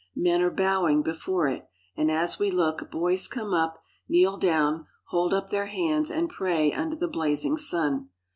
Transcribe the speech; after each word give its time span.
Men 0.15 0.41
are 0.41 0.49
bowing 0.49 1.03
be 1.03 1.13
fore 1.13 1.47
it; 1.47 1.69
and, 1.95 2.09
as 2.09 2.39
we 2.39 2.49
look, 2.49 2.89
boys 2.89 3.27
come 3.27 3.53
up, 3.53 3.83
kneel 4.09 4.37
down, 4.37 4.87
hold 5.09 5.31
up 5.31 5.51
their 5.51 5.67
hands, 5.67 6.09
and 6.09 6.27
pray 6.27 6.73
under 6.73 6.95
the 6.95 7.07
blazing 7.07 7.55
sun. 7.55 8.09